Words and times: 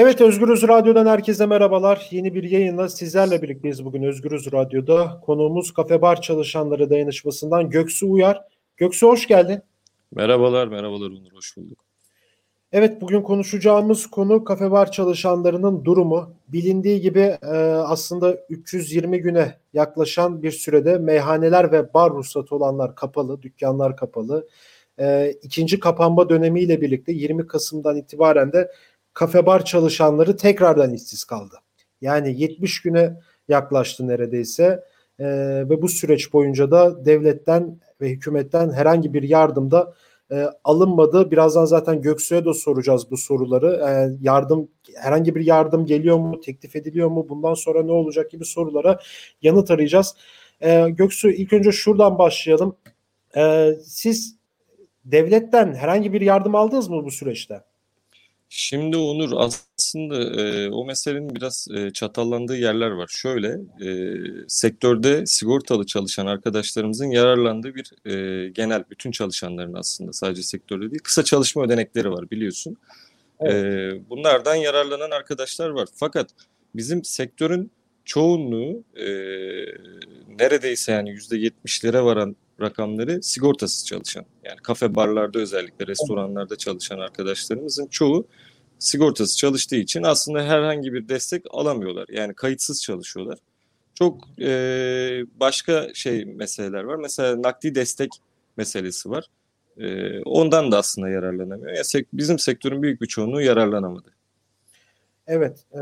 Evet 0.00 0.20
Özgürüz 0.20 0.68
Radyo'dan 0.68 1.06
herkese 1.06 1.46
merhabalar. 1.46 2.08
Yeni 2.10 2.34
bir 2.34 2.42
yayınla 2.42 2.88
sizlerle 2.88 3.42
birlikteyiz 3.42 3.84
bugün 3.84 4.02
Özgürüz 4.02 4.52
Radyo'da. 4.52 5.20
Konuğumuz 5.26 5.74
Kafe 5.74 6.02
Bar 6.02 6.22
Çalışanları 6.22 6.90
Dayanışması'ndan 6.90 7.70
Göksu 7.70 8.10
Uyar. 8.10 8.44
Göksu 8.76 9.08
hoş 9.08 9.26
geldin. 9.26 9.62
Merhabalar, 10.14 10.68
merhabalar 10.68 11.06
Onur, 11.06 11.32
hoş 11.32 11.56
bulduk. 11.56 11.78
Evet 12.72 13.00
bugün 13.00 13.22
konuşacağımız 13.22 14.06
konu 14.06 14.44
kafe 14.44 14.70
bar 14.70 14.92
çalışanlarının 14.92 15.84
durumu. 15.84 16.34
Bilindiği 16.48 17.00
gibi 17.00 17.38
e, 17.42 17.56
aslında 17.86 18.36
320 18.48 19.20
güne 19.20 19.58
yaklaşan 19.72 20.42
bir 20.42 20.50
sürede 20.50 20.98
meyhaneler 20.98 21.72
ve 21.72 21.94
bar 21.94 22.12
ruhsatı 22.12 22.54
olanlar 22.54 22.94
kapalı, 22.94 23.42
dükkanlar 23.42 23.96
kapalı. 23.96 24.48
E, 25.00 25.34
ikinci 25.42 25.80
kapanma 25.80 26.28
dönemiyle 26.28 26.80
birlikte 26.80 27.12
20 27.12 27.46
Kasım'dan 27.46 27.96
itibaren 27.96 28.52
de 28.52 28.70
kafe 29.18 29.46
bar 29.46 29.64
çalışanları 29.64 30.36
tekrardan 30.36 30.94
işsiz 30.94 31.24
kaldı. 31.24 31.56
Yani 32.00 32.42
70 32.42 32.82
güne 32.82 33.20
yaklaştı 33.48 34.08
neredeyse 34.08 34.84
e, 35.18 35.26
ve 35.68 35.82
bu 35.82 35.88
süreç 35.88 36.32
boyunca 36.32 36.70
da 36.70 37.04
devletten 37.04 37.80
ve 38.00 38.08
hükümetten 38.08 38.70
herhangi 38.72 39.14
bir 39.14 39.22
yardımda 39.22 39.94
e, 40.30 40.46
alınmadı. 40.64 41.30
Birazdan 41.30 41.64
zaten 41.64 42.02
Göksu'ya 42.02 42.44
da 42.44 42.54
soracağız 42.54 43.10
bu 43.10 43.16
soruları. 43.16 43.66
E, 43.88 44.18
yardım 44.24 44.68
herhangi 44.96 45.34
bir 45.34 45.46
yardım 45.46 45.86
geliyor 45.86 46.18
mu, 46.18 46.40
teklif 46.40 46.76
ediliyor 46.76 47.08
mu, 47.08 47.26
bundan 47.28 47.54
sonra 47.54 47.82
ne 47.82 47.92
olacak 47.92 48.30
gibi 48.30 48.44
sorulara 48.44 48.98
yanıt 49.42 49.70
arayacağız. 49.70 50.14
E, 50.60 50.90
Göksu 50.90 51.30
ilk 51.30 51.52
önce 51.52 51.72
şuradan 51.72 52.18
başlayalım. 52.18 52.76
E, 53.36 53.72
siz 53.84 54.36
devletten 55.04 55.74
herhangi 55.74 56.12
bir 56.12 56.20
yardım 56.20 56.54
aldınız 56.54 56.88
mı 56.88 57.04
bu 57.04 57.10
süreçte? 57.10 57.67
Şimdi 58.50 58.96
Onur 58.96 59.32
aslında 59.36 60.42
e, 60.42 60.70
o 60.70 60.84
meselenin 60.84 61.34
biraz 61.34 61.68
e, 61.74 61.90
çatallandığı 61.90 62.56
yerler 62.56 62.90
var. 62.90 63.08
Şöyle 63.08 63.48
e, 63.84 64.16
sektörde 64.48 65.26
sigortalı 65.26 65.86
çalışan 65.86 66.26
arkadaşlarımızın 66.26 67.10
yararlandığı 67.10 67.74
bir 67.74 67.92
e, 68.06 68.48
genel 68.48 68.84
bütün 68.90 69.10
çalışanların 69.10 69.74
aslında 69.74 70.12
sadece 70.12 70.42
sektörde 70.42 70.90
değil 70.90 71.02
kısa 71.04 71.24
çalışma 71.24 71.64
ödenekleri 71.64 72.10
var 72.10 72.30
biliyorsun. 72.30 72.76
Evet. 73.40 73.54
E, 73.54 74.10
bunlardan 74.10 74.54
yararlanan 74.54 75.10
arkadaşlar 75.10 75.68
var. 75.68 75.88
Fakat 75.94 76.30
bizim 76.74 77.04
sektörün 77.04 77.70
çoğunluğu 78.08 78.84
e, 78.96 79.06
neredeyse 80.38 80.92
yani 80.92 81.10
yüzde 81.10 81.36
yetmişlere 81.36 82.02
varan 82.02 82.36
rakamları 82.60 83.22
sigortasız 83.22 83.86
çalışan. 83.86 84.24
Yani 84.44 84.56
kafe 84.62 84.94
barlarda 84.94 85.38
özellikle 85.38 85.86
restoranlarda 85.86 86.56
çalışan 86.56 86.98
arkadaşlarımızın 86.98 87.86
çoğu 87.86 88.26
sigortasız 88.78 89.38
çalıştığı 89.38 89.76
için 89.76 90.02
aslında 90.02 90.42
herhangi 90.44 90.92
bir 90.92 91.08
destek 91.08 91.44
alamıyorlar. 91.50 92.06
Yani 92.12 92.34
kayıtsız 92.34 92.82
çalışıyorlar. 92.82 93.38
Çok 93.94 94.40
e, 94.40 94.50
başka 95.40 95.94
şey 95.94 96.24
meseleler 96.24 96.82
var. 96.82 96.96
Mesela 96.96 97.42
nakdi 97.42 97.74
destek 97.74 98.10
meselesi 98.56 99.10
var. 99.10 99.24
E, 99.78 100.18
ondan 100.20 100.72
da 100.72 100.78
aslında 100.78 101.08
yararlanamıyor. 101.08 101.74
Yani 101.74 101.84
sek- 101.84 102.08
bizim 102.12 102.38
sektörün 102.38 102.82
büyük 102.82 103.00
bir 103.00 103.06
çoğunluğu 103.06 103.42
yararlanamadı. 103.42 104.17
Evet. 105.28 105.64
E, 105.74 105.80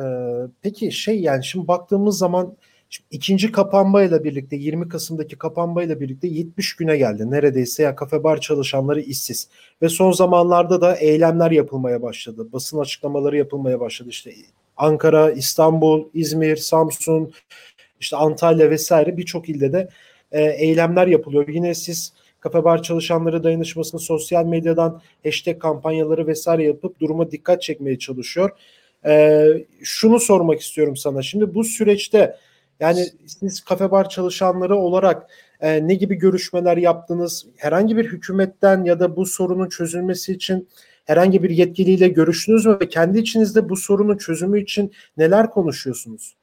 peki 0.62 0.92
şey 0.92 1.20
yani 1.20 1.44
şimdi 1.44 1.68
baktığımız 1.68 2.18
zaman 2.18 2.56
Şimdi 2.90 3.06
ikinci 3.10 3.52
kapanmayla 3.52 4.24
birlikte 4.24 4.56
20 4.56 4.88
Kasım'daki 4.88 5.36
kapanmayla 5.38 6.00
birlikte 6.00 6.28
70 6.28 6.76
güne 6.76 6.96
geldi. 6.96 7.30
Neredeyse 7.30 7.82
ya 7.82 7.96
kafe 7.96 8.24
bar 8.24 8.40
çalışanları 8.40 9.00
işsiz. 9.00 9.48
Ve 9.82 9.88
son 9.88 10.12
zamanlarda 10.12 10.80
da 10.80 10.96
eylemler 10.96 11.50
yapılmaya 11.50 12.02
başladı. 12.02 12.52
Basın 12.52 12.78
açıklamaları 12.78 13.36
yapılmaya 13.36 13.80
başladı. 13.80 14.08
İşte 14.10 14.32
Ankara, 14.76 15.30
İstanbul, 15.30 16.04
İzmir, 16.14 16.56
Samsun, 16.56 17.32
işte 18.00 18.16
Antalya 18.16 18.70
vesaire 18.70 19.16
birçok 19.16 19.48
ilde 19.48 19.72
de 19.72 19.88
e, 20.32 20.42
eylemler 20.42 21.06
yapılıyor. 21.06 21.48
Yine 21.48 21.74
siz 21.74 22.12
kafe 22.40 22.64
bar 22.64 22.82
çalışanları 22.82 23.44
dayanışmasını 23.44 24.00
sosyal 24.00 24.46
medyadan 24.46 25.02
hashtag 25.24 25.58
kampanyaları 25.58 26.26
vesaire 26.26 26.64
yapıp 26.64 27.00
duruma 27.00 27.30
dikkat 27.30 27.62
çekmeye 27.62 27.98
çalışıyor. 27.98 28.50
E, 29.06 29.46
şunu 29.82 30.20
sormak 30.20 30.60
istiyorum 30.60 30.96
sana. 30.96 31.22
Şimdi 31.22 31.54
bu 31.54 31.64
süreçte 31.64 32.36
yani 32.80 33.06
siz 33.26 33.60
kafe 33.60 33.90
bar 33.90 34.08
çalışanları 34.08 34.76
olarak 34.76 35.30
e, 35.60 35.88
ne 35.88 35.94
gibi 35.94 36.14
görüşmeler 36.14 36.76
yaptınız? 36.76 37.46
Herhangi 37.56 37.96
bir 37.96 38.04
hükümetten 38.04 38.84
ya 38.84 39.00
da 39.00 39.16
bu 39.16 39.26
sorunun 39.26 39.68
çözülmesi 39.68 40.32
için 40.32 40.68
herhangi 41.04 41.42
bir 41.42 41.50
yetkiliyle 41.50 42.08
görüştünüz 42.08 42.66
mü 42.66 42.78
ve 42.80 42.88
kendi 42.88 43.18
içinizde 43.18 43.68
bu 43.68 43.76
sorunun 43.76 44.16
çözümü 44.16 44.62
için 44.62 44.92
neler 45.16 45.50
konuşuyorsunuz? 45.50 46.36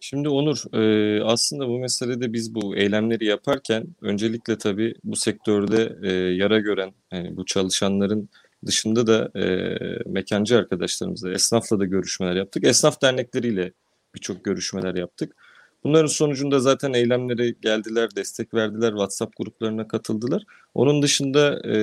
Şimdi 0.00 0.28
Onur, 0.28 0.74
e, 0.74 1.22
aslında 1.24 1.68
bu 1.68 1.78
meselede 1.78 2.32
biz 2.32 2.54
bu 2.54 2.76
eylemleri 2.76 3.24
yaparken 3.24 3.86
öncelikle 4.00 4.58
tabii 4.58 4.94
bu 5.04 5.16
sektörde 5.16 5.96
e, 6.02 6.12
yara 6.12 6.58
gören 6.58 6.92
yani 7.12 7.36
bu 7.36 7.44
çalışanların 7.44 8.28
dışında 8.66 9.06
da 9.06 9.40
e, 9.40 9.76
mekancı 10.06 10.58
arkadaşlarımızla, 10.58 11.32
esnafla 11.32 11.80
da 11.80 11.84
görüşmeler 11.84 12.36
yaptık. 12.36 12.64
Esnaf 12.64 13.02
dernekleriyle 13.02 13.72
birçok 14.14 14.44
görüşmeler 14.44 14.94
yaptık. 14.94 15.36
Bunların 15.84 16.06
sonucunda 16.06 16.60
zaten 16.60 16.92
eylemlere 16.92 17.50
geldiler, 17.50 18.16
destek 18.16 18.54
verdiler, 18.54 18.90
WhatsApp 18.90 19.36
gruplarına 19.36 19.88
katıldılar. 19.88 20.42
Onun 20.74 21.02
dışında 21.02 21.68
e, 21.68 21.74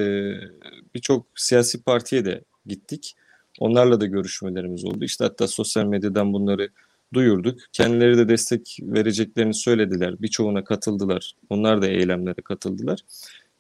birçok 0.96 1.26
siyasi 1.36 1.84
partiye 1.84 2.26
de 2.26 2.42
gittik. 2.66 3.16
Onlarla 3.60 4.02
da 4.02 4.06
görüşmelerimiz 4.06 4.86
oldu. 4.86 5.06
İşte 5.06 5.24
hatta 5.24 5.48
sosyal 5.48 5.86
medyadan 5.86 6.34
bunları 6.34 6.70
duyurduk. 7.14 7.60
Kendileri 7.74 8.18
de 8.18 8.30
destek 8.30 8.80
vereceklerini 8.82 9.54
söylediler. 9.54 10.16
Birçoğuna 10.22 10.64
katıldılar. 10.64 11.34
Onlar 11.50 11.82
da 11.82 11.88
eylemlere 11.88 12.42
katıldılar. 12.44 13.00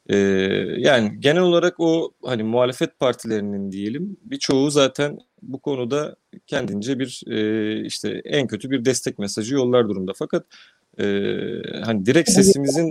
Ee, 0.10 0.18
yani 0.78 1.20
genel 1.20 1.42
olarak 1.42 1.80
o 1.80 2.12
hani 2.24 2.44
muhalefet 2.44 3.00
partilerinin 3.00 3.72
diyelim 3.72 4.18
birçoğu 4.22 4.72
zaten 4.72 5.20
bu 5.42 5.60
konuda 5.60 6.16
kendince 6.48 7.00
bir 7.00 7.24
e, 7.28 7.86
işte 7.86 8.22
en 8.26 8.48
kötü 8.48 8.72
bir 8.72 8.86
destek 8.86 9.20
mesajı 9.20 9.56
yollar 9.56 9.90
durumda. 9.90 10.12
Fakat 10.16 10.46
e, 11.00 11.04
hani 11.84 12.06
direkt 12.06 12.30
sesimizin 12.30 12.90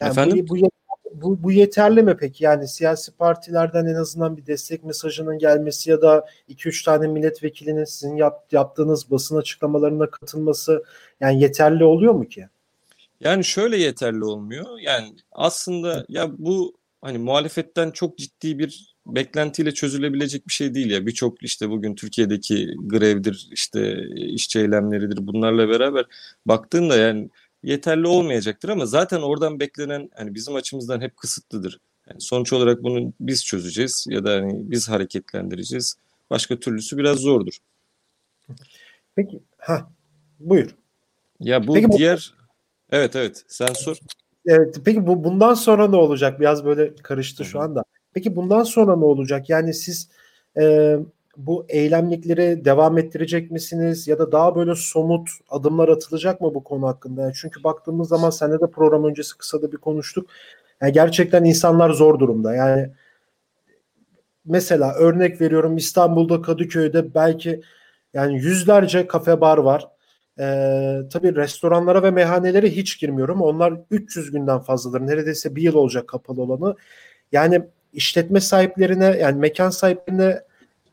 yani 0.00 0.10
efendim 0.10 0.46
bu, 0.48 0.56
bu, 0.56 0.68
bu, 1.14 1.42
bu 1.42 1.52
yeterli 1.52 2.02
mi 2.02 2.16
peki? 2.20 2.44
Yani 2.44 2.68
siyasi 2.68 3.12
partilerden 3.12 3.86
en 3.86 3.94
azından 3.94 4.36
bir 4.36 4.46
destek 4.46 4.84
mesajının 4.84 5.38
gelmesi 5.38 5.90
ya 5.90 6.02
da 6.02 6.26
2-3 6.48 6.84
tane 6.84 7.06
milletvekilinin 7.06 7.84
sizin 7.84 8.16
yap, 8.16 8.52
yaptığınız 8.52 9.10
basın 9.10 9.36
açıklamalarına 9.36 10.10
katılması 10.10 10.84
yani 11.20 11.42
yeterli 11.42 11.84
oluyor 11.84 12.12
mu 12.12 12.24
ki? 12.28 12.48
Yani 13.20 13.44
şöyle 13.44 13.76
yeterli 13.76 14.24
olmuyor. 14.24 14.78
Yani 14.80 15.16
aslında 15.32 16.06
ya 16.08 16.38
bu 16.38 16.76
hani 17.00 17.18
muhalefetten 17.18 17.90
çok 17.90 18.18
ciddi 18.18 18.58
bir 18.58 18.96
beklentiyle 19.06 19.74
çözülebilecek 19.74 20.48
bir 20.48 20.52
şey 20.52 20.74
değil 20.74 20.90
ya. 20.90 21.06
Birçok 21.06 21.42
işte 21.42 21.70
bugün 21.70 21.94
Türkiye'deki 21.94 22.74
grevdir, 22.78 23.48
işte 23.52 24.08
işçi 24.16 24.58
eylemleridir 24.58 25.26
bunlarla 25.26 25.68
beraber 25.68 26.06
baktığında 26.46 26.96
yani 26.96 27.30
yeterli 27.62 28.06
olmayacaktır 28.06 28.68
ama 28.68 28.86
zaten 28.86 29.20
oradan 29.20 29.60
beklenen 29.60 30.10
hani 30.14 30.34
bizim 30.34 30.54
açımızdan 30.54 31.00
hep 31.00 31.16
kısıtlıdır. 31.16 31.78
Yani 32.08 32.20
sonuç 32.20 32.52
olarak 32.52 32.82
bunu 32.82 33.12
biz 33.20 33.44
çözeceğiz 33.44 34.06
ya 34.08 34.24
da 34.24 34.32
hani 34.32 34.70
biz 34.70 34.88
hareketlendireceğiz. 34.88 35.96
Başka 36.30 36.60
türlüsü 36.60 36.98
biraz 36.98 37.18
zordur. 37.18 37.58
Peki, 39.14 39.40
ha 39.58 39.90
buyur. 40.40 40.76
Ya 41.40 41.66
bu 41.66 41.74
Peki, 41.74 41.88
diğer 41.98 42.32
bu... 42.32 42.45
Evet 42.90 43.16
evet 43.16 43.44
sen 43.48 43.66
sor. 43.66 43.96
Evet, 44.46 44.80
peki 44.84 45.06
bu 45.06 45.24
bundan 45.24 45.54
sonra 45.54 45.88
ne 45.88 45.96
olacak? 45.96 46.40
Biraz 46.40 46.64
böyle 46.64 46.94
karıştı 46.94 47.44
şu 47.44 47.60
anda. 47.60 47.84
Peki 48.14 48.36
bundan 48.36 48.62
sonra 48.62 48.96
ne 48.96 49.04
olacak? 49.04 49.50
Yani 49.50 49.74
siz 49.74 50.08
e, 50.58 50.96
bu 51.36 51.66
eylemlikleri 51.68 52.64
devam 52.64 52.98
ettirecek 52.98 53.50
misiniz 53.50 54.08
ya 54.08 54.18
da 54.18 54.32
daha 54.32 54.56
böyle 54.56 54.74
somut 54.74 55.28
adımlar 55.50 55.88
atılacak 55.88 56.40
mı 56.40 56.54
bu 56.54 56.64
konu 56.64 56.86
hakkında? 56.86 57.22
Yani 57.22 57.32
çünkü 57.34 57.64
baktığımız 57.64 58.08
zaman 58.08 58.30
seninle 58.30 58.60
de 58.60 58.70
program 58.70 59.04
öncesi 59.04 59.38
kısa 59.38 59.62
da 59.62 59.72
bir 59.72 59.76
konuştuk. 59.76 60.30
Yani 60.80 60.92
gerçekten 60.92 61.44
insanlar 61.44 61.90
zor 61.90 62.18
durumda. 62.18 62.54
Yani 62.54 62.90
mesela 64.44 64.94
örnek 64.94 65.40
veriyorum 65.40 65.76
İstanbul'da 65.76 66.42
Kadıköy'de 66.42 67.14
belki 67.14 67.62
yani 68.14 68.36
yüzlerce 68.36 69.06
kafe 69.06 69.40
bar 69.40 69.58
var 69.58 69.88
ee, 70.38 71.00
tabii 71.12 71.36
restoranlara 71.36 72.02
ve 72.02 72.10
meyhanelere 72.10 72.70
hiç 72.70 73.00
girmiyorum. 73.00 73.42
Onlar 73.42 73.74
300 73.90 74.30
günden 74.30 74.58
fazladır. 74.58 75.00
Neredeyse 75.06 75.56
bir 75.56 75.62
yıl 75.62 75.74
olacak 75.74 76.08
kapalı 76.08 76.42
olanı. 76.42 76.76
Yani 77.32 77.62
işletme 77.92 78.40
sahiplerine 78.40 79.04
yani 79.04 79.38
mekan 79.38 79.70
sahiplerine 79.70 80.42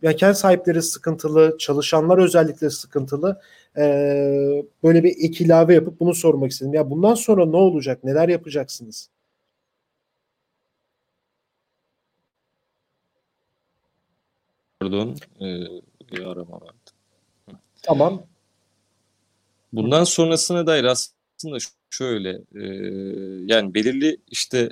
mekan 0.01 0.33
sahipleri 0.33 0.81
sıkıntılı, 0.81 1.57
çalışanlar 1.57 2.17
özellikle 2.17 2.69
sıkıntılı. 2.69 3.41
Ee, 3.77 4.63
böyle 4.83 5.03
bir 5.03 5.09
ek 5.09 5.43
ilave 5.43 5.73
yapıp 5.73 5.99
bunu 5.99 6.13
sormak 6.13 6.51
istedim. 6.51 6.73
Ya 6.73 6.89
bundan 6.89 7.13
sonra 7.13 7.45
ne 7.45 7.57
olacak? 7.57 8.03
Neler 8.03 8.29
yapacaksınız? 8.29 9.09
Pardon. 14.79 15.15
E, 15.41 15.47
bir 16.11 16.25
arama 16.25 16.61
vardı. 16.61 16.91
Tamam. 17.83 18.23
Bundan 19.73 20.03
sonrasına 20.03 20.67
dair 20.67 20.83
aslında 20.83 21.57
şöyle 21.89 22.29
e, 22.55 22.63
yani 23.45 23.73
belirli 23.73 24.17
işte 24.31 24.69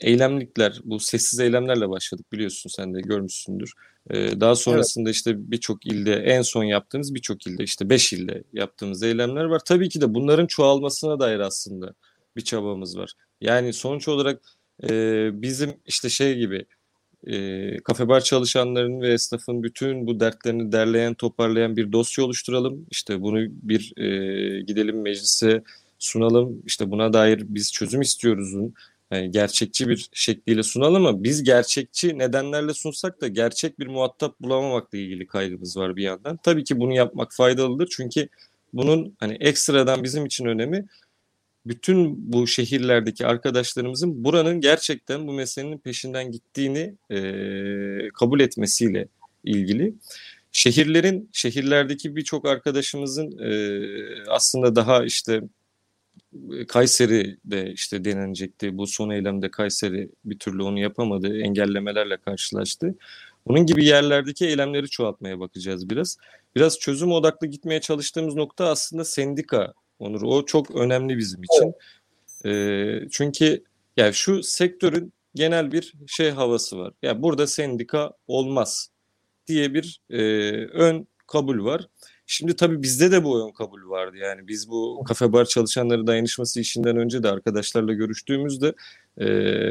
eylemlikler 0.00 0.80
bu 0.84 1.00
sessiz 1.00 1.40
eylemlerle 1.40 1.88
başladık 1.90 2.32
biliyorsun 2.32 2.70
sen 2.70 2.94
de 2.94 3.00
görmüşsündür. 3.00 3.72
E, 4.10 4.40
daha 4.40 4.54
sonrasında 4.54 5.08
evet. 5.08 5.16
işte 5.16 5.50
birçok 5.50 5.86
ilde 5.86 6.14
en 6.14 6.42
son 6.42 6.64
yaptığımız 6.64 7.14
birçok 7.14 7.46
ilde 7.46 7.64
işte 7.64 7.90
beş 7.90 8.12
ilde 8.12 8.44
yaptığımız 8.52 9.02
eylemler 9.02 9.44
var. 9.44 9.60
Tabii 9.64 9.88
ki 9.88 10.00
de 10.00 10.14
bunların 10.14 10.46
çoğalmasına 10.46 11.20
dair 11.20 11.38
aslında 11.38 11.94
bir 12.36 12.42
çabamız 12.42 12.98
var. 12.98 13.12
Yani 13.40 13.72
sonuç 13.72 14.08
olarak 14.08 14.42
e, 14.90 15.30
bizim 15.42 15.74
işte 15.86 16.08
şey 16.08 16.38
gibi 16.38 16.66
e, 17.26 17.76
kafe 17.80 18.08
bar 18.08 18.20
çalışanlarının 18.20 19.00
ve 19.00 19.12
esnafın 19.12 19.62
bütün 19.62 20.06
bu 20.06 20.20
dertlerini 20.20 20.72
derleyen, 20.72 21.14
toparlayan 21.14 21.76
bir 21.76 21.92
dosya 21.92 22.24
oluşturalım. 22.24 22.86
İşte 22.90 23.22
bunu 23.22 23.38
bir 23.62 23.92
e, 23.96 24.60
gidelim 24.60 25.02
meclise 25.02 25.62
sunalım. 25.98 26.62
İşte 26.66 26.90
buna 26.90 27.12
dair 27.12 27.44
biz 27.48 27.72
çözüm 27.72 28.00
istiyoruzun 28.00 28.74
yani 29.10 29.30
gerçekçi 29.30 29.88
bir 29.88 30.08
şekliyle 30.12 30.62
sunalım 30.62 31.06
ama 31.06 31.24
biz 31.24 31.42
gerçekçi 31.42 32.18
nedenlerle 32.18 32.74
sunsak 32.74 33.20
da 33.20 33.28
gerçek 33.28 33.78
bir 33.78 33.86
muhatap 33.86 34.40
bulamamakla 34.40 34.98
ilgili 34.98 35.26
kaygımız 35.26 35.76
var 35.76 35.96
bir 35.96 36.02
yandan. 36.02 36.36
Tabii 36.36 36.64
ki 36.64 36.80
bunu 36.80 36.94
yapmak 36.94 37.32
faydalıdır 37.32 37.88
çünkü 37.96 38.28
bunun 38.72 39.16
hani 39.20 39.34
ekstradan 39.40 40.04
bizim 40.04 40.26
için 40.26 40.44
önemi 40.44 40.86
bütün 41.66 42.32
bu 42.32 42.46
şehirlerdeki 42.46 43.26
arkadaşlarımızın 43.26 44.24
buranın 44.24 44.60
gerçekten 44.60 45.26
bu 45.26 45.32
meselenin 45.32 45.78
peşinden 45.78 46.32
gittiğini 46.32 46.94
e, 47.10 47.18
kabul 48.08 48.40
etmesiyle 48.40 49.08
ilgili. 49.44 49.94
Şehirlerin, 50.52 51.28
şehirlerdeki 51.32 52.16
birçok 52.16 52.46
arkadaşımızın 52.46 53.38
e, 53.38 53.50
aslında 54.28 54.76
daha 54.76 55.04
işte 55.04 55.42
Kayseri'de 56.68 57.72
işte 57.72 58.04
denenecekti. 58.04 58.78
Bu 58.78 58.86
son 58.86 59.10
eylemde 59.10 59.50
Kayseri 59.50 60.08
bir 60.24 60.38
türlü 60.38 60.62
onu 60.62 60.80
yapamadı. 60.80 61.38
Engellemelerle 61.38 62.16
karşılaştı. 62.16 62.94
Bunun 63.46 63.66
gibi 63.66 63.84
yerlerdeki 63.84 64.46
eylemleri 64.46 64.88
çoğaltmaya 64.88 65.40
bakacağız 65.40 65.90
biraz. 65.90 66.16
Biraz 66.56 66.78
çözüm 66.78 67.12
odaklı 67.12 67.46
gitmeye 67.46 67.80
çalıştığımız 67.80 68.34
nokta 68.34 68.68
aslında 68.68 69.04
sendika 69.04 69.74
Onur. 69.98 70.22
O 70.22 70.44
çok 70.44 70.70
önemli 70.70 71.18
bizim 71.18 71.42
için. 71.42 71.72
Evet. 72.44 73.04
E, 73.04 73.08
çünkü 73.10 73.64
yani 73.96 74.14
şu 74.14 74.42
sektörün 74.42 75.12
genel 75.34 75.72
bir 75.72 75.92
şey 76.06 76.30
havası 76.30 76.78
var. 76.78 76.92
Ya 77.02 77.10
yani 77.10 77.22
burada 77.22 77.46
sendika 77.46 78.12
olmaz 78.26 78.90
diye 79.46 79.74
bir 79.74 80.00
e, 80.10 80.20
ön 80.66 81.06
kabul 81.26 81.64
var. 81.64 81.88
Şimdi 82.26 82.56
tabii 82.56 82.82
bizde 82.82 83.12
de 83.12 83.24
bu 83.24 83.46
ön 83.46 83.52
kabul 83.52 83.88
vardı. 83.88 84.16
Yani 84.16 84.48
biz 84.48 84.70
bu 84.70 85.04
kafe 85.08 85.32
bar 85.32 85.44
çalışanları 85.44 86.06
dayanışması 86.06 86.60
işinden 86.60 86.96
önce 86.96 87.22
de 87.22 87.28
arkadaşlarla 87.28 87.92
görüştüğümüzde 87.92 88.74
e, 89.20 89.26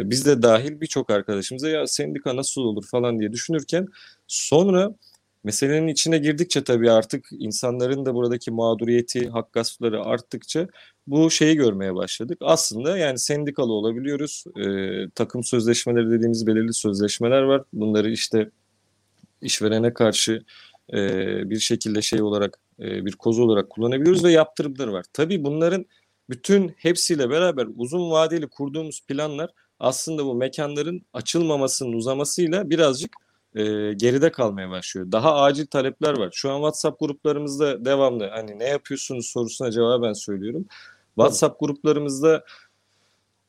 biz 0.10 0.26
de 0.26 0.42
dahil 0.42 0.82
birçok 0.82 1.10
arkadaşımıza 1.10 1.70
ya 1.70 1.88
sendika 1.88 2.36
nasıl 2.36 2.62
olur 2.62 2.86
falan 2.86 3.20
diye 3.20 3.32
düşünürken 3.32 3.88
sonra 4.28 4.96
meselenin 5.44 5.88
içine 5.88 6.18
girdikçe 6.18 6.64
tabii 6.64 6.92
artık 6.92 7.30
insanların 7.32 8.06
da 8.06 8.14
buradaki 8.14 8.52
mağduriyeti, 8.52 9.30
hak 9.30 9.54
gaspları 9.54 10.04
arttıkça 10.04 10.68
bu 11.08 11.32
şeyi 11.32 11.56
görmeye 11.56 11.96
başladık. 11.96 12.38
Aslında 12.42 12.98
yani 12.98 13.20
sendikalı 13.20 13.74
olabiliyoruz. 13.74 14.44
E, 14.60 15.10
takım 15.16 15.44
sözleşmeleri 15.44 16.12
dediğimiz 16.12 16.48
belirli 16.48 16.74
sözleşmeler 16.74 17.42
var. 17.42 17.64
Bunları 17.74 18.12
işte 18.12 18.50
işverene 19.42 19.94
karşı 19.94 20.44
e, 20.94 20.98
bir 21.50 21.60
şekilde 21.60 22.02
şey 22.02 22.22
olarak 22.22 22.60
e, 22.80 23.06
bir 23.06 23.12
koz 23.12 23.40
olarak 23.40 23.70
kullanabiliyoruz 23.70 24.24
ve 24.24 24.32
yaptırımları 24.32 24.94
var. 24.94 25.06
Tabii 25.14 25.44
bunların 25.44 25.86
bütün 26.30 26.70
hepsiyle 26.78 27.30
beraber 27.30 27.68
uzun 27.76 28.12
vadeli 28.12 28.48
kurduğumuz 28.48 29.02
planlar 29.08 29.50
aslında 29.80 30.26
bu 30.26 30.36
mekanların 30.36 31.02
açılmamasının 31.14 31.94
uzamasıyla 31.94 32.70
birazcık 32.70 33.23
e, 33.56 33.94
geride 33.94 34.32
kalmaya 34.32 34.70
başlıyor. 34.70 35.12
Daha 35.12 35.36
acil 35.42 35.68
talepler 35.68 36.18
var. 36.18 36.30
Şu 36.34 36.52
an 36.52 36.56
WhatsApp 36.56 37.00
gruplarımızda 37.00 37.86
devamlı 37.86 38.28
hani 38.28 38.60
ne 38.60 38.68
yapıyorsunuz 38.68 39.26
sorusuna 39.26 39.72
cevaben 39.72 40.14
söylüyorum. 40.14 40.66
WhatsApp 41.16 41.60
gruplarımızda 41.60 42.46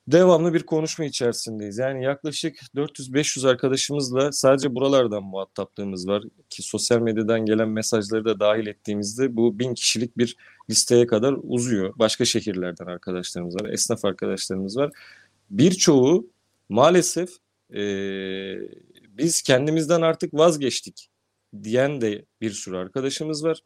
devamlı 0.08 0.54
bir 0.54 0.62
konuşma 0.62 1.04
içerisindeyiz. 1.04 1.78
Yani 1.78 2.04
yaklaşık 2.04 2.60
400-500 2.76 3.48
arkadaşımızla 3.48 4.32
sadece 4.32 4.74
buralardan 4.74 5.22
muhataplığımız 5.22 6.08
var. 6.08 6.22
Ki 6.50 6.62
sosyal 6.62 7.00
medyadan 7.00 7.46
gelen 7.46 7.68
mesajları 7.68 8.24
da 8.24 8.40
dahil 8.40 8.66
ettiğimizde 8.66 9.36
bu 9.36 9.58
bin 9.58 9.74
kişilik 9.74 10.18
bir 10.18 10.36
listeye 10.70 11.06
kadar 11.06 11.34
uzuyor. 11.42 11.92
Başka 11.98 12.24
şehirlerden 12.24 12.86
arkadaşlarımız 12.86 13.54
var, 13.54 13.68
esnaf 13.68 14.04
arkadaşlarımız 14.04 14.76
var. 14.76 14.90
Birçoğu 15.50 16.26
maalesef 16.68 17.30
e, 17.74 17.82
biz 19.18 19.42
kendimizden 19.42 20.02
artık 20.02 20.34
vazgeçtik 20.34 21.08
diyen 21.62 22.00
de 22.00 22.24
bir 22.40 22.50
sürü 22.50 22.76
arkadaşımız 22.76 23.44
var. 23.44 23.60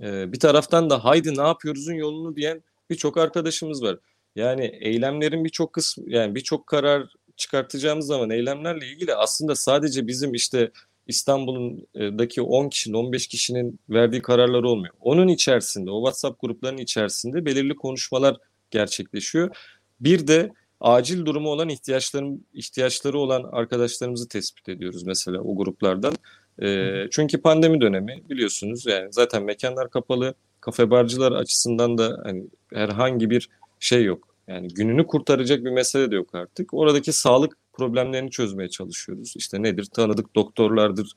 E, 0.00 0.32
bir 0.32 0.40
taraftan 0.40 0.90
da 0.90 1.04
haydi 1.04 1.36
ne 1.36 1.42
yapıyoruzun 1.42 1.94
yolunu 1.94 2.36
diyen 2.36 2.62
birçok 2.90 3.16
arkadaşımız 3.16 3.82
var. 3.82 3.98
Yani 4.36 4.64
eylemlerin 4.80 5.44
birçok 5.44 5.72
kısmı 5.72 6.04
yani 6.10 6.34
birçok 6.34 6.66
karar 6.66 7.12
çıkartacağımız 7.36 8.06
zaman 8.06 8.30
eylemlerle 8.30 8.88
ilgili 8.88 9.14
aslında 9.14 9.54
sadece 9.54 10.06
bizim 10.06 10.34
işte 10.34 10.70
İstanbul'daki 11.06 12.42
10 12.42 12.68
kişinin 12.68 12.94
15 12.94 13.26
kişinin 13.26 13.80
verdiği 13.88 14.22
kararlar 14.22 14.62
olmuyor. 14.62 14.94
Onun 15.00 15.28
içerisinde 15.28 15.90
o 15.90 16.00
WhatsApp 16.00 16.40
gruplarının 16.40 16.80
içerisinde 16.80 17.44
belirli 17.44 17.76
konuşmalar 17.76 18.36
gerçekleşiyor. 18.70 19.56
Bir 20.00 20.26
de 20.26 20.50
acil 20.80 21.26
durumu 21.26 21.48
olan 21.48 21.68
ihtiyaçların 21.68 22.46
ihtiyaçları 22.54 23.18
olan 23.18 23.44
arkadaşlarımızı 23.52 24.28
tespit 24.28 24.68
ediyoruz 24.68 25.02
mesela 25.02 25.40
o 25.40 25.56
gruplardan. 25.56 26.14
E, 26.62 26.94
çünkü 27.10 27.40
pandemi 27.40 27.80
dönemi 27.80 28.22
biliyorsunuz 28.30 28.86
yani 28.86 29.12
zaten 29.12 29.42
mekanlar 29.42 29.90
kapalı, 29.90 30.34
kafe 30.60 30.90
barcılar 30.90 31.32
açısından 31.32 31.98
da 31.98 32.20
hani 32.24 32.44
herhangi 32.72 33.30
bir 33.30 33.48
şey 33.80 34.04
yok. 34.04 34.28
Yani 34.48 34.68
gününü 34.68 35.06
kurtaracak 35.06 35.64
bir 35.64 35.70
mesele 35.70 36.10
de 36.10 36.14
yok 36.14 36.34
artık. 36.34 36.74
Oradaki 36.74 37.12
sağlık 37.12 37.56
problemlerini 37.72 38.30
çözmeye 38.30 38.68
çalışıyoruz. 38.68 39.34
İşte 39.36 39.62
nedir? 39.62 39.84
Tanıdık 39.84 40.34
doktorlardır, 40.34 41.12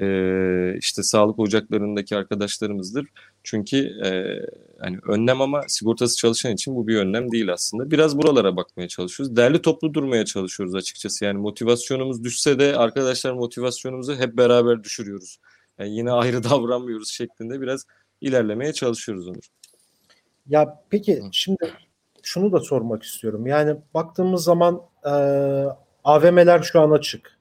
e, 0.00 0.78
işte 0.78 1.02
sağlık 1.02 1.38
ocaklarındaki 1.38 2.16
arkadaşlarımızdır. 2.16 3.06
Çünkü 3.46 3.76
e, 4.04 4.10
hani 4.78 4.98
önlem 5.08 5.40
ama 5.40 5.62
sigortası 5.68 6.16
çalışan 6.16 6.52
için 6.52 6.76
bu 6.76 6.86
bir 6.86 6.96
önlem 6.96 7.32
değil 7.32 7.52
aslında. 7.52 7.90
Biraz 7.90 8.18
buralara 8.18 8.56
bakmaya 8.56 8.88
çalışıyoruz. 8.88 9.36
Derli 9.36 9.62
toplu 9.62 9.94
durmaya 9.94 10.24
çalışıyoruz 10.24 10.74
açıkçası. 10.74 11.24
Yani 11.24 11.38
motivasyonumuz 11.38 12.24
düşse 12.24 12.58
de 12.58 12.76
arkadaşlar 12.76 13.32
motivasyonumuzu 13.32 14.14
hep 14.14 14.36
beraber 14.36 14.84
düşürüyoruz. 14.84 15.38
Yani 15.78 15.96
yine 15.96 16.12
ayrı 16.12 16.44
davranmıyoruz 16.50 17.08
şeklinde 17.08 17.60
biraz 17.60 17.86
ilerlemeye 18.20 18.72
çalışıyoruz 18.72 19.28
Onur. 19.28 19.48
Ya 20.48 20.82
peki 20.90 21.22
şimdi 21.32 21.72
şunu 22.22 22.52
da 22.52 22.60
sormak 22.60 23.02
istiyorum. 23.02 23.46
Yani 23.46 23.76
baktığımız 23.94 24.44
zaman 24.44 24.82
e, 25.04 25.14
AVM'ler 26.04 26.62
şu 26.62 26.80
an 26.80 26.90
açık. 26.90 27.38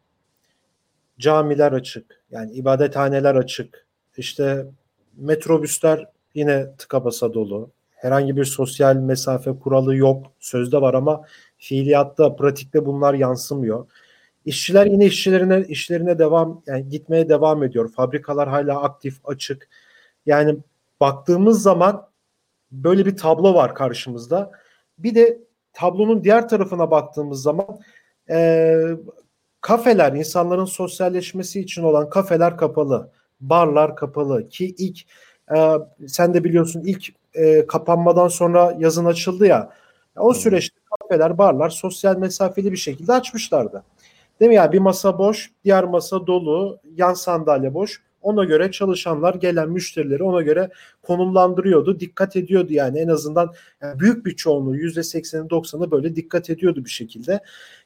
Camiler 1.20 1.72
açık. 1.72 2.24
Yani 2.32 2.52
ibadethaneler 2.52 3.36
açık. 3.36 3.88
İşte 4.18 4.66
metrobüsler 5.18 6.08
yine 6.34 6.76
tıka 6.78 7.06
basa 7.06 7.34
dolu. 7.34 7.70
Herhangi 7.90 8.38
bir 8.38 8.46
sosyal 8.46 8.96
mesafe 8.96 9.60
kuralı 9.60 9.96
yok. 9.96 10.26
Sözde 10.40 10.82
var 10.82 10.94
ama 10.94 11.22
fiiliyatta, 11.58 12.36
pratikte 12.36 12.86
bunlar 12.86 13.14
yansımıyor. 13.14 13.88
İşçiler 14.46 14.86
yine 14.86 15.06
işçilerine 15.06 15.66
işlerine 15.68 16.20
devam 16.20 16.62
yani 16.68 16.90
gitmeye 16.90 17.30
devam 17.30 17.64
ediyor. 17.64 17.92
Fabrikalar 17.92 18.50
hala 18.50 18.82
aktif, 18.82 19.20
açık. 19.24 19.70
Yani 20.26 20.58
baktığımız 21.00 21.62
zaman 21.62 22.08
böyle 22.72 23.06
bir 23.06 23.18
tablo 23.18 23.54
var 23.54 23.76
karşımızda. 23.76 24.52
Bir 24.98 25.16
de 25.16 25.40
tablonun 25.74 26.24
diğer 26.24 26.50
tarafına 26.50 26.92
baktığımız 26.92 27.42
zaman 27.42 27.80
e, 28.30 28.78
kafeler, 29.62 30.14
insanların 30.14 30.66
sosyalleşmesi 30.66 31.60
için 31.60 31.84
olan 31.84 32.10
kafeler 32.10 32.58
kapalı, 32.58 33.12
barlar 33.42 33.96
kapalı 33.96 34.50
ki 34.50 34.76
ilk 34.78 35.00
e, 35.56 35.58
sen 36.08 36.34
de 36.34 36.44
biliyorsun 36.44 36.82
ilk 36.86 37.06
e, 37.34 37.68
kapanmadan 37.68 38.28
sonra 38.28 38.76
yazın 38.80 39.06
açıldı 39.06 39.48
ya. 39.48 39.70
O 40.18 40.34
süreçte 40.34 40.76
kafeler, 41.02 41.38
barlar 41.38 41.70
sosyal 41.70 42.18
mesafeli 42.18 42.72
bir 42.72 42.78
şekilde 42.78 43.14
açmışlardı. 43.14 43.84
Değil 44.40 44.50
mi 44.50 44.56
ya? 44.56 44.72
Bir 44.72 44.80
masa 44.80 45.18
boş, 45.18 45.52
diğer 45.64 45.84
masa 45.84 46.28
dolu, 46.28 46.80
yan 46.96 47.14
sandalye 47.14 47.74
boş. 47.74 48.02
ona 48.22 48.44
göre 48.44 48.72
çalışanlar 48.72 49.36
gelen 49.36 49.70
müşterileri 49.70 50.24
ona 50.24 50.42
göre 50.42 50.70
konumlandırıyordu. 51.04 52.00
Dikkat 52.00 52.36
ediyordu 52.36 52.74
yani 52.74 53.00
en 53.00 53.08
azından 53.08 53.54
yani 53.82 54.00
büyük 54.00 54.26
bir 54.26 54.36
çoğunluğu 54.36 54.78
%80'i 54.78 55.48
90'ı 55.48 55.92
böyle 55.92 56.16
dikkat 56.16 56.50
ediyordu 56.50 56.86
bir 56.86 56.90
şekilde. 56.90 57.40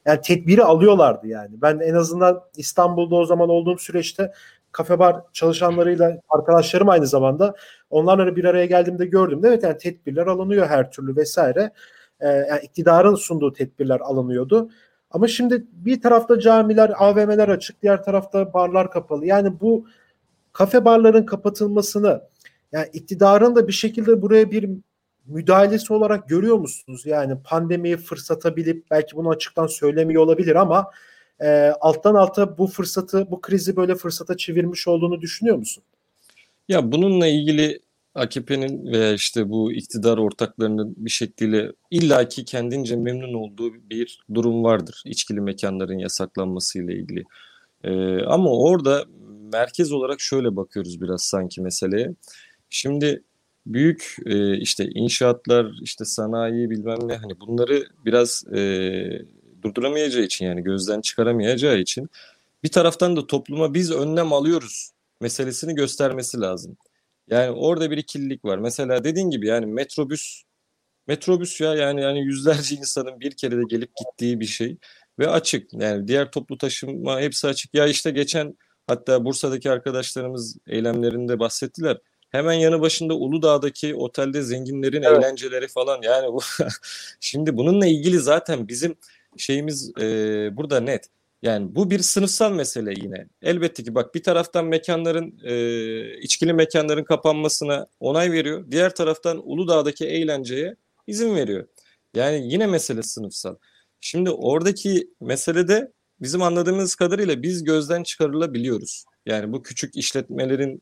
Yani 0.05 0.21
tedbiri 0.21 0.63
alıyorlardı 0.63 1.27
yani. 1.27 1.61
Ben 1.61 1.79
en 1.79 1.93
azından 1.93 2.41
İstanbul'da 2.57 3.15
o 3.15 3.25
zaman 3.25 3.49
olduğum 3.49 3.77
süreçte 3.77 4.31
kafe 4.71 4.99
bar 4.99 5.21
çalışanlarıyla 5.33 6.19
arkadaşlarım 6.29 6.89
aynı 6.89 7.07
zamanda 7.07 7.55
onlarla 7.89 8.35
bir 8.35 8.45
araya 8.45 8.65
geldiğimde 8.65 9.05
gördüm. 9.05 9.41
Evet 9.43 9.63
yani 9.63 9.77
tedbirler 9.77 10.27
alınıyor 10.27 10.67
her 10.67 10.91
türlü 10.91 11.15
vesaire. 11.15 11.71
Ee, 12.19 12.27
yani 12.27 12.61
iktidarın 12.63 13.15
sunduğu 13.15 13.53
tedbirler 13.53 13.99
alınıyordu. 13.99 14.69
Ama 15.11 15.27
şimdi 15.27 15.65
bir 15.71 16.01
tarafta 16.01 16.39
camiler, 16.39 16.91
AVM'ler 16.97 17.49
açık, 17.49 17.81
diğer 17.81 18.03
tarafta 18.03 18.53
barlar 18.53 18.91
kapalı. 18.91 19.25
Yani 19.25 19.59
bu 19.59 19.87
kafe 20.53 20.85
barların 20.85 21.25
kapatılmasını 21.25 22.21
yani 22.71 22.87
iktidarın 22.93 23.55
da 23.55 23.67
bir 23.67 23.73
şekilde 23.73 24.21
buraya 24.21 24.51
bir 24.51 24.69
müdahalesi 25.25 25.93
olarak 25.93 26.29
görüyor 26.29 26.57
musunuz? 26.57 27.05
Yani 27.05 27.37
pandemiyi 27.43 27.97
fırsata 27.97 28.55
bilip 28.55 28.91
belki 28.91 29.15
bunu 29.15 29.29
açıktan 29.29 29.67
söylemiyor 29.67 30.23
olabilir 30.23 30.55
ama 30.55 30.91
e, 31.41 31.47
alttan 31.81 32.15
alta 32.15 32.57
bu 32.57 32.67
fırsatı, 32.67 33.31
bu 33.31 33.41
krizi 33.41 33.75
böyle 33.75 33.95
fırsata 33.95 34.37
çevirmiş 34.37 34.87
olduğunu 34.87 35.21
düşünüyor 35.21 35.57
musun? 35.57 35.83
Ya 36.67 36.91
bununla 36.91 37.27
ilgili 37.27 37.79
AKP'nin 38.15 38.91
veya 38.91 39.13
işte 39.13 39.49
bu 39.49 39.71
iktidar 39.71 40.17
ortaklarının 40.17 40.93
bir 40.97 41.09
şekliyle 41.09 41.71
illaki 41.91 42.45
kendince 42.45 42.95
memnun 42.95 43.33
olduğu 43.33 43.73
bir 43.73 44.19
durum 44.33 44.63
vardır. 44.63 45.01
İçkili 45.05 45.41
mekanların 45.41 45.97
yasaklanması 45.97 46.79
ile 46.79 46.93
ilgili. 46.93 47.23
Ee, 47.83 48.21
ama 48.21 48.51
orada 48.51 49.05
merkez 49.53 49.91
olarak 49.91 50.21
şöyle 50.21 50.55
bakıyoruz 50.55 51.01
biraz 51.01 51.23
sanki 51.23 51.61
meseleye. 51.61 52.13
Şimdi 52.69 53.23
büyük 53.65 54.15
e, 54.25 54.57
işte 54.57 54.89
inşaatlar, 54.95 55.71
işte 55.81 56.05
sanayi 56.05 56.69
bilmem 56.69 56.99
ne 57.07 57.15
hani 57.15 57.39
bunları 57.39 57.83
biraz 58.05 58.43
e, 58.53 58.61
durduramayacağı 59.63 60.23
için 60.23 60.45
yani 60.45 60.63
gözden 60.63 61.01
çıkaramayacağı 61.01 61.77
için 61.79 62.09
bir 62.63 62.69
taraftan 62.69 63.15
da 63.15 63.27
topluma 63.27 63.73
biz 63.73 63.91
önlem 63.91 64.33
alıyoruz 64.33 64.91
meselesini 65.21 65.75
göstermesi 65.75 66.39
lazım. 66.39 66.77
Yani 67.27 67.51
orada 67.51 67.91
bir 67.91 67.97
ikililik 67.97 68.45
var. 68.45 68.57
Mesela 68.57 69.03
dediğin 69.03 69.29
gibi 69.29 69.47
yani 69.47 69.65
metrobüs 69.65 70.43
metrobüs 71.07 71.61
ya 71.61 71.75
yani 71.75 72.01
yani 72.01 72.19
yüzlerce 72.19 72.75
insanın 72.75 73.19
bir 73.19 73.31
kere 73.31 73.57
de 73.57 73.63
gelip 73.69 73.91
gittiği 73.95 74.39
bir 74.39 74.45
şey 74.45 74.77
ve 75.19 75.29
açık. 75.29 75.73
Yani 75.73 76.07
diğer 76.07 76.31
toplu 76.31 76.57
taşıma 76.57 77.21
hepsi 77.21 77.47
açık. 77.47 77.73
Ya 77.73 77.87
işte 77.87 78.11
geçen 78.11 78.57
hatta 78.87 79.25
Bursa'daki 79.25 79.71
arkadaşlarımız 79.71 80.57
eylemlerinde 80.67 81.39
bahsettiler. 81.39 81.97
Hemen 82.29 82.53
yanı 82.53 82.81
başında 82.81 83.13
Uludağ'daki 83.13 83.95
otelde 83.95 84.41
zenginlerin 84.41 85.03
evet. 85.03 85.17
eğlenceleri 85.17 85.67
falan 85.67 86.01
yani 86.01 86.27
bu 86.27 86.39
şimdi 87.19 87.57
bununla 87.57 87.85
ilgili 87.85 88.19
zaten 88.19 88.67
bizim 88.67 88.95
şeyimiz 89.37 89.91
e, 90.01 90.03
burada 90.57 90.79
net. 90.79 91.05
Yani 91.41 91.75
bu 91.75 91.91
bir 91.91 91.99
sınıfsal 91.99 92.51
mesele 92.51 92.93
yine. 92.97 93.27
Elbette 93.41 93.83
ki 93.83 93.95
bak 93.95 94.15
bir 94.15 94.23
taraftan 94.23 94.65
mekanların, 94.65 95.39
e, 95.43 96.19
içkili 96.19 96.53
mekanların 96.53 97.03
kapanmasına 97.03 97.87
onay 97.99 98.31
veriyor. 98.31 98.65
Diğer 98.71 98.95
taraftan 98.95 99.49
Uludağ'daki 99.49 100.05
eğlenceye 100.05 100.75
izin 101.07 101.35
veriyor. 101.35 101.67
Yani 102.15 102.53
yine 102.53 102.67
mesele 102.67 103.03
sınıfsal. 103.03 103.55
Şimdi 104.01 104.29
oradaki 104.29 105.09
meselede 105.21 105.91
bizim 106.21 106.41
anladığımız 106.41 106.95
kadarıyla 106.95 107.41
biz 107.41 107.63
gözden 107.63 108.03
çıkarılabiliyoruz. 108.03 109.05
Yani 109.25 109.53
bu 109.53 109.63
küçük 109.63 109.95
işletmelerin 109.95 110.81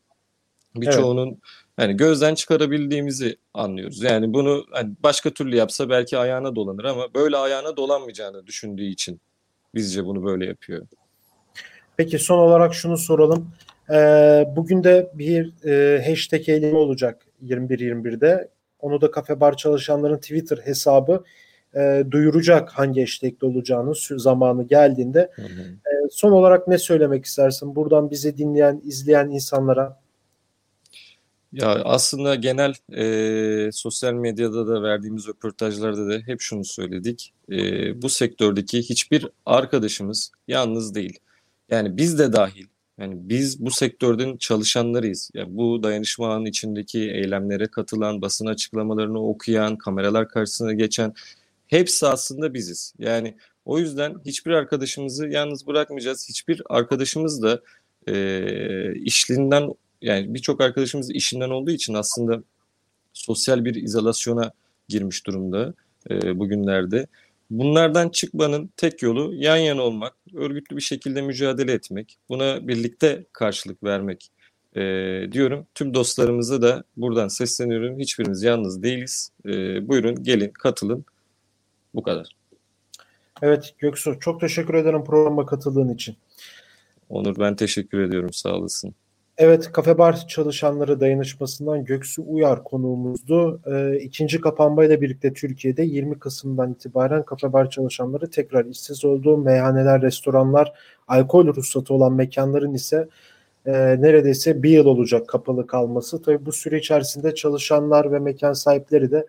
birçoğunun 0.76 1.28
evet. 1.28 1.40
yani 1.78 1.98
gözden 1.98 2.36
çıkarabildiğimizi 2.36 3.38
anlıyoruz. 3.54 4.04
Yani 4.04 4.34
bunu 4.34 4.66
hani 4.72 4.94
başka 5.04 5.30
türlü 5.30 5.56
yapsa 5.56 5.90
belki 5.90 6.18
ayağına 6.18 6.56
dolanır 6.56 6.84
ama 6.84 7.14
böyle 7.14 7.38
ayağına 7.38 7.78
dolanmayacağını 7.78 8.48
düşündüğü 8.48 8.86
için 8.86 9.22
Bizce 9.78 10.06
bunu 10.06 10.24
böyle 10.24 10.46
yapıyor. 10.46 10.88
Peki 11.98 12.20
son 12.20 12.38
olarak 12.38 12.74
şunu 12.74 12.98
soralım. 12.98 13.52
Ee, 13.90 14.46
bugün 14.56 14.84
de 14.84 15.12
bir 15.14 15.66
e, 15.66 16.06
hashtag 16.10 16.50
eylemi 16.50 16.78
olacak 16.78 17.26
21-21'de. 17.44 18.50
Onu 18.80 19.02
da 19.02 19.12
kafe 19.12 19.40
bar 19.40 19.58
çalışanların 19.58 20.18
Twitter 20.18 20.58
hesabı 20.58 21.24
e, 21.76 22.04
duyuracak 22.12 22.70
hangi 22.70 23.02
hashtag'de 23.02 23.46
olacağını 23.46 23.94
zamanı 24.18 24.64
geldiğinde. 24.64 25.32
Hı 25.36 25.42
hı. 25.42 25.62
E, 25.62 25.92
son 26.12 26.32
olarak 26.32 26.68
ne 26.68 26.78
söylemek 26.78 27.26
istersin? 27.26 27.76
Buradan 27.76 28.12
bizi 28.12 28.38
dinleyen, 28.38 28.82
izleyen 28.84 29.30
insanlara 29.30 30.00
ya 31.54 31.68
aslında 31.70 32.36
genel 32.36 32.74
e, 32.94 33.72
sosyal 33.72 34.14
medyada 34.14 34.68
da 34.68 34.84
verdiğimiz 34.84 35.28
röportajlarda 35.28 36.10
da 36.10 36.20
hep 36.26 36.42
şunu 36.42 36.66
söyledik. 36.66 37.34
E, 37.52 38.02
bu 38.02 38.10
sektördeki 38.10 38.80
hiçbir 38.80 39.28
arkadaşımız 39.46 40.32
yalnız 40.48 40.96
değil. 40.96 41.20
Yani 41.70 41.98
biz 41.98 42.20
de 42.20 42.34
dahil. 42.34 42.66
Yani 42.98 43.16
biz 43.18 43.66
bu 43.66 43.72
sektörden 43.72 44.38
çalışanlarıyız. 44.38 45.32
Yani 45.34 45.58
bu 45.58 45.84
dayanışma 45.84 46.34
ağının 46.34 46.46
içindeki 46.46 47.00
eylemlere 47.00 47.68
katılan, 47.68 48.22
basın 48.22 48.46
açıklamalarını 48.46 49.20
okuyan, 49.20 49.78
kameralar 49.78 50.30
karşısına 50.30 50.74
geçen 50.74 51.14
hepsi 51.68 52.08
aslında 52.08 52.54
biziz. 52.54 52.94
Yani 53.00 53.36
o 53.66 53.80
yüzden 53.80 54.16
hiçbir 54.26 54.52
arkadaşımızı 54.52 55.28
yalnız 55.28 55.68
bırakmayacağız. 55.68 56.30
Hiçbir 56.30 56.62
arkadaşımız 56.70 57.42
da 57.42 57.62
e, 58.08 58.96
işlinden 58.96 59.74
yani 60.02 60.34
birçok 60.34 60.62
arkadaşımız 60.62 61.12
işinden 61.12 61.50
olduğu 61.50 61.72
için 61.72 61.94
aslında 61.94 62.44
sosyal 63.14 63.66
bir 63.66 63.76
izolasyona 63.76 64.52
girmiş 64.88 65.28
durumda 65.28 65.74
e, 66.10 66.40
bugünlerde. 66.40 67.08
Bunlardan 67.50 68.10
çıkmanın 68.10 68.70
tek 68.78 69.02
yolu 69.02 69.34
yan 69.36 69.58
yana 69.58 69.82
olmak, 69.82 70.14
örgütlü 70.34 70.76
bir 70.76 70.82
şekilde 70.82 71.22
mücadele 71.22 71.72
etmek, 71.72 72.18
buna 72.30 72.68
birlikte 72.68 73.26
karşılık 73.34 73.84
vermek 73.84 74.32
e, 74.76 74.82
diyorum. 75.32 75.68
Tüm 75.76 75.94
dostlarımıza 75.94 76.62
da 76.62 76.84
buradan 76.98 77.28
sesleniyorum. 77.28 78.00
Hiçbirimiz 78.00 78.44
yalnız 78.44 78.84
değiliz. 78.84 79.32
E, 79.46 79.88
buyurun 79.88 80.24
gelin 80.24 80.50
katılın. 80.50 81.06
Bu 81.94 82.04
kadar. 82.04 82.36
Evet 83.42 83.76
Göksu 83.80 84.20
çok 84.20 84.42
teşekkür 84.42 84.74
ederim 84.74 85.04
programa 85.04 85.46
katıldığın 85.46 85.94
için. 85.94 86.16
Onur 87.10 87.40
ben 87.40 87.56
teşekkür 87.56 88.00
ediyorum 88.00 88.34
sağ 88.34 88.56
olasın. 88.56 88.96
Evet, 89.40 89.72
Kafe 89.72 89.98
Bar 89.98 90.28
çalışanları 90.28 91.00
dayanışmasından 91.00 91.86
Göksu 91.86 92.24
Uyar 92.28 92.64
konuğumuzdu. 92.64 93.62
Ee, 93.66 93.98
ikinci 94.00 94.42
kapanmayla 94.42 95.02
birlikte 95.02 95.34
Türkiye'de 95.34 95.84
20 95.84 96.20
Kasım'dan 96.20 96.72
itibaren 96.72 97.24
kafe 97.24 97.54
bar 97.54 97.70
çalışanları 97.70 98.30
tekrar 98.30 98.66
işsiz 98.66 99.06
oldu. 99.06 99.38
Meyhaneler, 99.38 100.02
restoranlar, 100.02 100.74
alkol 101.08 101.48
ruhsatı 101.48 101.94
olan 101.94 102.14
mekanların 102.14 102.74
ise 102.74 103.08
e, 103.66 103.72
neredeyse 103.74 104.64
bir 104.64 104.70
yıl 104.70 104.86
olacak 104.86 105.28
kapalı 105.28 105.68
kalması. 105.68 106.22
Tabii 106.22 106.46
bu 106.46 106.52
süre 106.52 106.78
içerisinde 106.78 107.36
çalışanlar 107.36 108.12
ve 108.12 108.20
mekan 108.20 108.54
sahipleri 108.54 109.12
de 109.12 109.28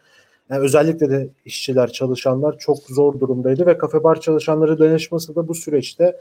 yani 0.50 0.60
özellikle 0.60 1.10
de 1.10 1.28
işçiler, 1.44 1.92
çalışanlar 1.92 2.58
çok 2.58 2.78
zor 2.78 3.20
durumdaydı 3.20 3.66
ve 3.66 3.78
kafe 3.78 4.04
bar 4.04 4.20
çalışanları 4.20 4.78
dayanışması 4.78 5.36
da 5.36 5.48
bu 5.48 5.54
süreçte 5.54 6.16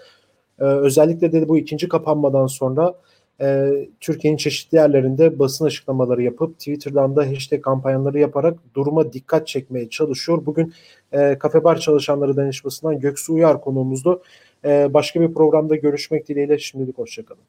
e, 0.60 0.64
özellikle 0.64 1.32
de 1.32 1.50
bu 1.50 1.58
ikinci 1.58 1.88
kapanmadan 1.88 2.48
sonra 2.48 2.96
e, 3.42 3.72
Türkiye'nin 4.00 4.38
çeşitli 4.38 4.76
yerlerinde 4.76 5.40
basın 5.40 5.66
açıklamaları 5.66 6.24
yapıp 6.24 6.60
Twitter'dan 6.60 7.16
da 7.16 7.28
hashtag 7.28 7.62
kampanyaları 7.62 8.20
yaparak 8.20 8.60
duruma 8.76 9.14
dikkat 9.14 9.48
çekmeye 9.48 9.90
çalışıyor. 9.90 10.46
Bugün 10.46 10.74
e, 11.12 11.38
Kafe 11.38 11.64
Bar 11.64 11.80
Çalışanları 11.80 12.38
Danışması'ndan 12.38 13.00
Göksu 13.00 13.34
Uyar 13.34 13.62
konuğumuzdu. 13.62 14.24
E, 14.66 14.94
başka 14.94 15.22
bir 15.22 15.34
programda 15.34 15.76
görüşmek 15.76 16.28
dileğiyle 16.28 16.58
şimdilik 16.58 16.98
hoşçakalın. 16.98 17.44